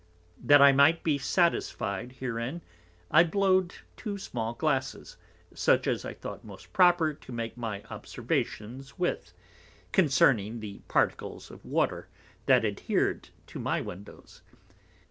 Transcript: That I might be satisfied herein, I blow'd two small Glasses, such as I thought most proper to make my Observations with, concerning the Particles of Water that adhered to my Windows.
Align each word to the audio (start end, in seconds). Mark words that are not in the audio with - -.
That 0.43 0.63
I 0.63 0.71
might 0.71 1.03
be 1.03 1.19
satisfied 1.19 2.13
herein, 2.13 2.63
I 3.11 3.23
blow'd 3.23 3.75
two 3.95 4.17
small 4.17 4.55
Glasses, 4.55 5.15
such 5.53 5.85
as 5.85 6.05
I 6.05 6.11
thought 6.15 6.43
most 6.43 6.73
proper 6.73 7.13
to 7.13 7.31
make 7.31 7.55
my 7.55 7.83
Observations 7.83 8.97
with, 8.97 9.31
concerning 9.91 10.59
the 10.59 10.79
Particles 10.87 11.51
of 11.51 11.63
Water 11.63 12.07
that 12.47 12.65
adhered 12.65 13.29
to 13.45 13.59
my 13.59 13.79
Windows. 13.79 14.41